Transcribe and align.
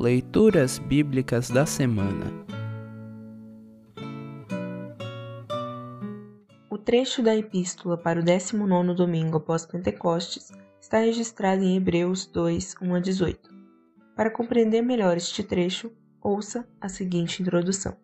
Leituras 0.00 0.78
Bíblicas 0.78 1.50
da 1.50 1.66
Semana 1.66 2.24
O 6.70 6.78
trecho 6.78 7.22
da 7.22 7.36
Epístola 7.36 7.98
para 7.98 8.18
o 8.18 8.22
19 8.22 8.94
domingo 8.94 9.36
após 9.36 9.66
Pentecostes 9.66 10.50
está 10.80 11.00
registrado 11.00 11.62
em 11.62 11.76
Hebreus 11.76 12.24
2, 12.24 12.76
1 12.80 12.94
a 12.94 12.98
18. 12.98 13.50
Para 14.16 14.30
compreender 14.30 14.80
melhor 14.80 15.18
este 15.18 15.42
trecho, 15.42 15.92
ouça 16.22 16.66
a 16.80 16.88
seguinte 16.88 17.42
introdução. 17.42 17.94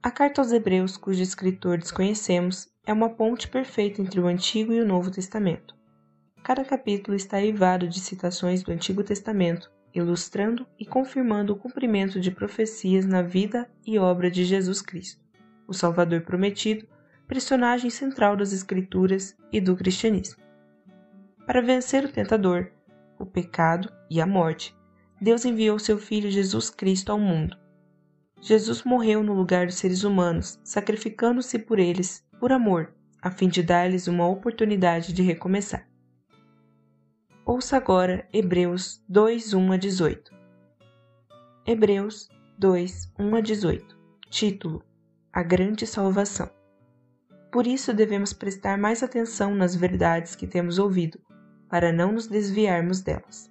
A 0.00 0.10
carta 0.12 0.40
aos 0.40 0.52
Hebreus, 0.52 0.96
cujo 0.96 1.20
escritor 1.20 1.78
desconhecemos, 1.78 2.68
é 2.86 2.92
uma 2.92 3.10
ponte 3.10 3.48
perfeita 3.48 4.00
entre 4.00 4.20
o 4.20 4.28
Antigo 4.28 4.72
e 4.72 4.80
o 4.80 4.86
Novo 4.86 5.10
Testamento. 5.10 5.74
Cada 6.44 6.64
capítulo 6.64 7.16
está 7.16 7.42
eivado 7.42 7.88
de 7.88 7.98
citações 7.98 8.62
do 8.62 8.70
Antigo 8.70 9.02
Testamento, 9.02 9.68
ilustrando 9.94 10.66
e 10.78 10.86
confirmando 10.86 11.52
o 11.52 11.56
cumprimento 11.56 12.20
de 12.20 12.30
profecias 12.30 13.04
na 13.04 13.22
vida 13.22 13.70
e 13.86 13.98
obra 13.98 14.30
de 14.30 14.44
Jesus 14.44 14.80
Cristo, 14.80 15.20
o 15.66 15.74
Salvador 15.74 16.22
prometido, 16.22 16.86
personagem 17.26 17.90
central 17.90 18.36
das 18.36 18.52
Escrituras 18.52 19.36
e 19.52 19.60
do 19.60 19.76
cristianismo. 19.76 20.42
Para 21.46 21.60
vencer 21.60 22.04
o 22.04 22.12
tentador, 22.12 22.70
o 23.18 23.26
pecado 23.26 23.92
e 24.08 24.20
a 24.20 24.26
morte, 24.26 24.76
Deus 25.20 25.44
enviou 25.44 25.78
seu 25.78 25.98
Filho 25.98 26.30
Jesus 26.30 26.70
Cristo 26.70 27.12
ao 27.12 27.18
mundo. 27.18 27.56
Jesus 28.40 28.84
morreu 28.84 29.22
no 29.22 29.34
lugar 29.34 29.66
dos 29.66 29.74
seres 29.74 30.02
humanos, 30.02 30.58
sacrificando-se 30.64 31.58
por 31.58 31.78
eles, 31.78 32.24
por 32.38 32.52
amor, 32.52 32.94
a 33.20 33.30
fim 33.30 33.48
de 33.48 33.62
dar-lhes 33.62 34.06
uma 34.06 34.26
oportunidade 34.26 35.12
de 35.12 35.22
recomeçar. 35.22 35.89
Ouça 37.52 37.76
agora 37.76 38.28
Hebreus 38.32 39.02
2, 39.08 39.54
1 39.54 39.72
a 39.72 39.76
18. 39.76 40.32
Hebreus 41.66 42.28
2, 42.56 43.12
1 43.18 43.34
a 43.34 43.40
18. 43.40 43.98
Título: 44.30 44.84
A 45.32 45.42
Grande 45.42 45.84
Salvação. 45.84 46.48
Por 47.50 47.66
isso 47.66 47.92
devemos 47.92 48.32
prestar 48.32 48.78
mais 48.78 49.02
atenção 49.02 49.52
nas 49.52 49.74
verdades 49.74 50.36
que 50.36 50.46
temos 50.46 50.78
ouvido, 50.78 51.18
para 51.68 51.92
não 51.92 52.12
nos 52.12 52.28
desviarmos 52.28 53.00
delas. 53.00 53.50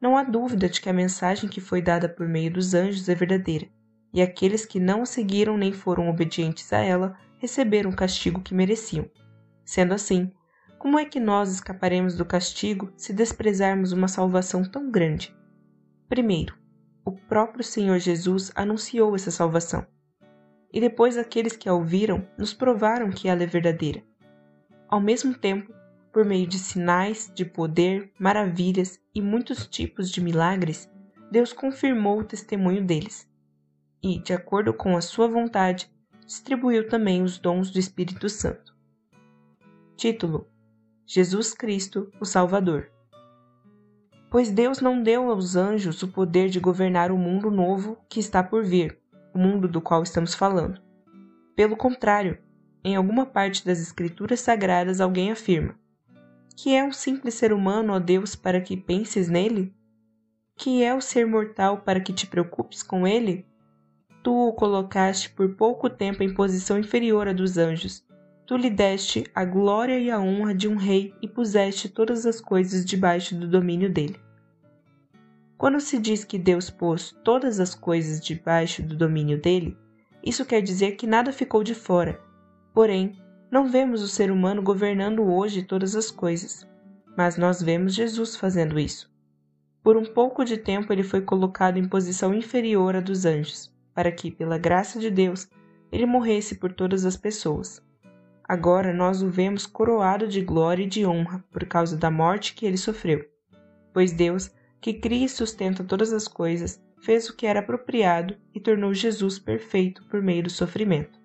Não 0.00 0.16
há 0.16 0.22
dúvida 0.22 0.68
de 0.68 0.80
que 0.80 0.88
a 0.88 0.92
mensagem 0.92 1.50
que 1.50 1.60
foi 1.60 1.82
dada 1.82 2.08
por 2.08 2.28
meio 2.28 2.52
dos 2.52 2.74
anjos 2.74 3.08
é 3.08 3.14
verdadeira, 3.16 3.66
e 4.14 4.22
aqueles 4.22 4.64
que 4.64 4.78
não 4.78 5.04
seguiram 5.04 5.58
nem 5.58 5.72
foram 5.72 6.08
obedientes 6.08 6.72
a 6.72 6.78
ela 6.78 7.18
receberam 7.40 7.90
o 7.90 7.96
castigo 7.96 8.40
que 8.40 8.54
mereciam. 8.54 9.10
Sendo 9.64 9.94
assim, 9.94 10.30
como 10.82 10.98
é 10.98 11.04
que 11.04 11.20
nós 11.20 11.52
escaparemos 11.52 12.16
do 12.16 12.24
castigo 12.24 12.92
se 12.96 13.12
desprezarmos 13.12 13.92
uma 13.92 14.08
salvação 14.08 14.64
tão 14.64 14.90
grande? 14.90 15.32
Primeiro, 16.08 16.58
o 17.04 17.12
próprio 17.12 17.62
Senhor 17.62 18.00
Jesus 18.00 18.50
anunciou 18.52 19.14
essa 19.14 19.30
salvação. 19.30 19.86
E 20.72 20.80
depois 20.80 21.16
aqueles 21.16 21.54
que 21.54 21.68
a 21.68 21.72
ouviram 21.72 22.26
nos 22.36 22.52
provaram 22.52 23.10
que 23.10 23.28
ela 23.28 23.44
é 23.44 23.46
verdadeira. 23.46 24.02
Ao 24.88 25.00
mesmo 25.00 25.38
tempo, 25.38 25.72
por 26.12 26.24
meio 26.24 26.48
de 26.48 26.58
sinais, 26.58 27.30
de 27.32 27.44
poder, 27.44 28.10
maravilhas 28.18 28.98
e 29.14 29.22
muitos 29.22 29.68
tipos 29.68 30.10
de 30.10 30.20
milagres, 30.20 30.90
Deus 31.30 31.52
confirmou 31.52 32.18
o 32.18 32.24
testemunho 32.24 32.84
deles. 32.84 33.30
E, 34.02 34.18
de 34.18 34.32
acordo 34.32 34.74
com 34.74 34.96
a 34.96 35.00
sua 35.00 35.28
vontade, 35.28 35.88
distribuiu 36.26 36.88
também 36.88 37.22
os 37.22 37.38
dons 37.38 37.70
do 37.70 37.78
Espírito 37.78 38.28
Santo. 38.28 38.74
Título: 39.96 40.50
Jesus 41.14 41.52
Cristo, 41.52 42.10
o 42.18 42.24
Salvador. 42.24 42.90
Pois 44.30 44.50
Deus 44.50 44.80
não 44.80 45.02
deu 45.02 45.30
aos 45.30 45.56
anjos 45.56 46.02
o 46.02 46.08
poder 46.08 46.48
de 46.48 46.58
governar 46.58 47.12
o 47.12 47.18
mundo 47.18 47.50
novo 47.50 47.98
que 48.08 48.18
está 48.18 48.42
por 48.42 48.64
vir, 48.64 48.98
o 49.34 49.38
mundo 49.38 49.68
do 49.68 49.78
qual 49.78 50.02
estamos 50.02 50.34
falando. 50.34 50.80
Pelo 51.54 51.76
contrário, 51.76 52.38
em 52.82 52.96
alguma 52.96 53.26
parte 53.26 53.62
das 53.62 53.78
Escrituras 53.78 54.40
Sagradas 54.40 55.02
alguém 55.02 55.30
afirma: 55.30 55.78
Que 56.56 56.74
é 56.74 56.82
um 56.82 56.92
simples 56.92 57.34
ser 57.34 57.52
humano, 57.52 57.92
ó 57.92 57.98
Deus, 57.98 58.34
para 58.34 58.58
que 58.58 58.74
penses 58.74 59.28
nele? 59.28 59.70
Que 60.56 60.82
é 60.82 60.94
o 60.94 61.00
ser 61.02 61.26
mortal 61.26 61.82
para 61.82 62.00
que 62.00 62.14
te 62.14 62.26
preocupes 62.26 62.82
com 62.82 63.06
ele? 63.06 63.44
Tu 64.22 64.32
o 64.32 64.54
colocaste 64.54 65.28
por 65.28 65.56
pouco 65.56 65.90
tempo 65.90 66.22
em 66.22 66.32
posição 66.32 66.78
inferior 66.78 67.28
à 67.28 67.34
dos 67.34 67.58
anjos 67.58 68.02
Tu 68.46 68.56
lhe 68.56 68.68
deste 68.68 69.24
a 69.34 69.44
glória 69.44 69.98
e 69.98 70.10
a 70.10 70.20
honra 70.20 70.54
de 70.54 70.68
um 70.68 70.76
rei 70.76 71.14
e 71.22 71.28
puseste 71.28 71.88
todas 71.88 72.26
as 72.26 72.40
coisas 72.40 72.84
debaixo 72.84 73.34
do 73.34 73.46
domínio 73.46 73.90
dele. 73.90 74.20
Quando 75.56 75.80
se 75.80 75.98
diz 75.98 76.24
que 76.24 76.38
Deus 76.38 76.68
pôs 76.68 77.14
todas 77.22 77.60
as 77.60 77.72
coisas 77.72 78.20
debaixo 78.20 78.82
do 78.82 78.96
domínio 78.96 79.40
dele, 79.40 79.78
isso 80.24 80.44
quer 80.44 80.60
dizer 80.60 80.96
que 80.96 81.06
nada 81.06 81.32
ficou 81.32 81.62
de 81.62 81.74
fora. 81.74 82.20
Porém, 82.74 83.16
não 83.48 83.68
vemos 83.68 84.02
o 84.02 84.08
ser 84.08 84.30
humano 84.30 84.60
governando 84.60 85.22
hoje 85.22 85.62
todas 85.62 85.94
as 85.94 86.10
coisas, 86.10 86.66
mas 87.16 87.36
nós 87.36 87.62
vemos 87.62 87.94
Jesus 87.94 88.34
fazendo 88.34 88.78
isso. 88.78 89.08
Por 89.82 89.96
um 89.96 90.04
pouco 90.04 90.44
de 90.44 90.56
tempo 90.56 90.92
ele 90.92 91.02
foi 91.02 91.20
colocado 91.20 91.76
em 91.76 91.88
posição 91.88 92.34
inferior 92.34 92.96
à 92.96 93.00
dos 93.00 93.24
anjos, 93.24 93.72
para 93.94 94.10
que, 94.10 94.30
pela 94.30 94.58
graça 94.58 94.98
de 94.98 95.10
Deus, 95.10 95.48
ele 95.92 96.06
morresse 96.06 96.54
por 96.54 96.72
todas 96.72 97.04
as 97.04 97.16
pessoas. 97.16 97.80
Agora 98.52 98.92
nós 98.92 99.22
o 99.22 99.30
vemos 99.30 99.64
coroado 99.64 100.28
de 100.28 100.42
glória 100.42 100.82
e 100.84 100.86
de 100.86 101.06
honra 101.06 101.42
por 101.50 101.64
causa 101.64 101.96
da 101.96 102.10
morte 102.10 102.52
que 102.52 102.66
ele 102.66 102.76
sofreu. 102.76 103.24
Pois 103.94 104.12
Deus, 104.12 104.50
que 104.78 104.92
cria 104.92 105.24
e 105.24 105.28
sustenta 105.30 105.82
todas 105.82 106.12
as 106.12 106.28
coisas, 106.28 106.78
fez 107.00 107.30
o 107.30 107.34
que 107.34 107.46
era 107.46 107.60
apropriado 107.60 108.36
e 108.54 108.60
tornou 108.60 108.92
Jesus 108.92 109.38
perfeito 109.38 110.04
por 110.04 110.20
meio 110.20 110.42
do 110.42 110.50
sofrimento. 110.50 111.18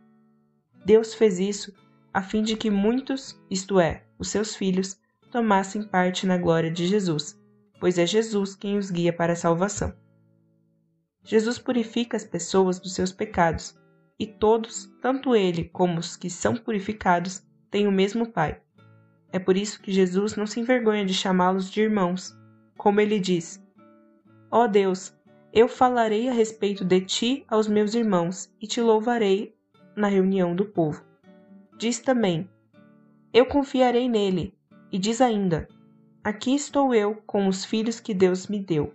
Deus 0.85 1.13
fez 1.13 1.37
isso 1.37 1.73
a 2.13 2.21
fim 2.21 2.43
de 2.43 2.55
que 2.55 2.71
muitos, 2.71 3.37
isto 3.51 3.77
é, 3.77 4.05
os 4.17 4.29
seus 4.29 4.55
filhos, 4.55 4.97
tomassem 5.29 5.83
parte 5.83 6.25
na 6.25 6.37
glória 6.37 6.71
de 6.71 6.87
Jesus, 6.87 7.37
pois 7.77 7.97
é 7.97 8.05
Jesus 8.05 8.55
quem 8.55 8.77
os 8.77 8.89
guia 8.89 9.11
para 9.11 9.33
a 9.33 9.35
salvação. 9.35 9.93
Jesus 11.25 11.59
purifica 11.59 12.15
as 12.15 12.23
pessoas 12.23 12.79
dos 12.79 12.95
seus 12.95 13.11
pecados 13.11 13.77
e 14.19 14.25
todos, 14.25 14.91
tanto 15.01 15.35
ele 15.35 15.65
como 15.65 15.99
os 15.99 16.15
que 16.15 16.29
são 16.29 16.55
purificados, 16.55 17.43
têm 17.69 17.87
o 17.87 17.91
mesmo 17.91 18.31
Pai. 18.31 18.61
É 19.31 19.39
por 19.39 19.57
isso 19.57 19.81
que 19.81 19.91
Jesus 19.91 20.35
não 20.35 20.47
se 20.47 20.59
envergonha 20.59 21.05
de 21.05 21.13
chamá-los 21.13 21.69
de 21.69 21.81
irmãos, 21.81 22.35
como 22.77 22.99
ele 22.99 23.19
diz: 23.19 23.63
Ó 24.49 24.63
oh 24.63 24.67
Deus, 24.67 25.13
eu 25.53 25.67
falarei 25.67 26.29
a 26.29 26.33
respeito 26.33 26.85
de 26.85 27.01
ti 27.01 27.45
aos 27.47 27.67
meus 27.67 27.93
irmãos 27.93 28.49
e 28.61 28.67
te 28.67 28.81
louvarei 28.81 29.55
na 29.95 30.07
reunião 30.07 30.55
do 30.55 30.65
povo. 30.65 31.03
Diz 31.77 31.99
também: 31.99 32.49
Eu 33.33 33.45
confiarei 33.45 34.07
nele, 34.07 34.53
e 34.91 34.97
diz 34.97 35.21
ainda: 35.21 35.67
Aqui 36.23 36.55
estou 36.55 36.93
eu 36.93 37.15
com 37.25 37.47
os 37.47 37.65
filhos 37.65 37.99
que 37.99 38.13
Deus 38.13 38.47
me 38.47 38.59
deu. 38.59 38.93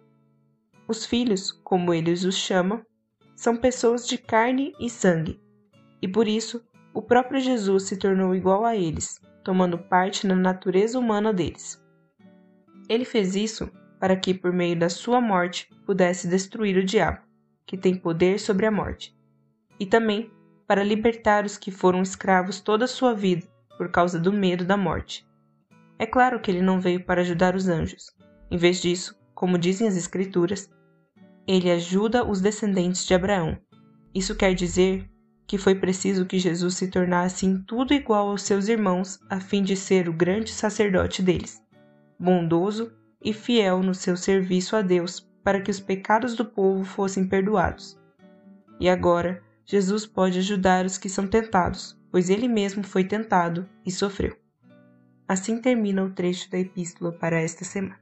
Os 0.88 1.06
filhos, 1.06 1.52
como 1.52 1.94
ele 1.94 2.10
os 2.10 2.34
chama, 2.34 2.84
são 3.42 3.56
pessoas 3.56 4.06
de 4.06 4.16
carne 4.16 4.72
e 4.78 4.88
sangue, 4.88 5.40
e 6.00 6.06
por 6.06 6.28
isso 6.28 6.64
o 6.94 7.02
próprio 7.02 7.40
Jesus 7.40 7.82
se 7.82 7.96
tornou 7.96 8.36
igual 8.36 8.64
a 8.64 8.76
eles, 8.76 9.20
tomando 9.42 9.76
parte 9.76 10.28
na 10.28 10.36
natureza 10.36 10.96
humana 10.96 11.32
deles. 11.32 11.84
Ele 12.88 13.04
fez 13.04 13.34
isso 13.34 13.68
para 13.98 14.14
que, 14.14 14.32
por 14.32 14.52
meio 14.52 14.78
da 14.78 14.88
sua 14.88 15.20
morte, 15.20 15.68
pudesse 15.84 16.28
destruir 16.28 16.76
o 16.76 16.84
diabo, 16.84 17.18
que 17.66 17.76
tem 17.76 17.96
poder 17.96 18.38
sobre 18.38 18.64
a 18.64 18.70
morte, 18.70 19.12
e 19.80 19.86
também 19.86 20.30
para 20.64 20.84
libertar 20.84 21.44
os 21.44 21.58
que 21.58 21.72
foram 21.72 22.00
escravos 22.00 22.60
toda 22.60 22.84
a 22.84 22.88
sua 22.88 23.12
vida 23.12 23.44
por 23.76 23.90
causa 23.90 24.20
do 24.20 24.32
medo 24.32 24.64
da 24.64 24.76
morte. 24.76 25.26
É 25.98 26.06
claro 26.06 26.38
que 26.38 26.48
ele 26.48 26.62
não 26.62 26.80
veio 26.80 27.04
para 27.04 27.22
ajudar 27.22 27.56
os 27.56 27.66
anjos. 27.68 28.14
Em 28.48 28.56
vez 28.56 28.80
disso, 28.80 29.18
como 29.34 29.58
dizem 29.58 29.88
as 29.88 29.96
Escrituras, 29.96 30.70
ele 31.46 31.70
ajuda 31.70 32.24
os 32.24 32.40
descendentes 32.40 33.04
de 33.04 33.14
Abraão. 33.14 33.58
Isso 34.14 34.34
quer 34.34 34.54
dizer 34.54 35.08
que 35.46 35.58
foi 35.58 35.74
preciso 35.74 36.24
que 36.24 36.38
Jesus 36.38 36.76
se 36.76 36.88
tornasse 36.88 37.46
em 37.46 37.62
tudo 37.62 37.92
igual 37.92 38.30
aos 38.30 38.42
seus 38.42 38.68
irmãos 38.68 39.18
a 39.28 39.40
fim 39.40 39.62
de 39.62 39.76
ser 39.76 40.08
o 40.08 40.12
grande 40.12 40.50
sacerdote 40.50 41.22
deles, 41.22 41.62
bondoso 42.18 42.92
e 43.22 43.32
fiel 43.32 43.82
no 43.82 43.94
seu 43.94 44.16
serviço 44.16 44.76
a 44.76 44.82
Deus 44.82 45.28
para 45.42 45.60
que 45.60 45.70
os 45.70 45.80
pecados 45.80 46.34
do 46.34 46.44
povo 46.44 46.84
fossem 46.84 47.26
perdoados. 47.26 47.98
E 48.80 48.88
agora, 48.88 49.42
Jesus 49.64 50.06
pode 50.06 50.38
ajudar 50.38 50.84
os 50.84 50.98
que 50.98 51.08
são 51.08 51.26
tentados, 51.26 51.98
pois 52.10 52.30
ele 52.30 52.48
mesmo 52.48 52.82
foi 52.82 53.04
tentado 53.04 53.68
e 53.84 53.90
sofreu. 53.90 54.36
Assim 55.26 55.60
termina 55.60 56.04
o 56.04 56.10
trecho 56.10 56.50
da 56.50 56.58
epístola 56.58 57.12
para 57.12 57.40
esta 57.40 57.64
semana. 57.64 58.01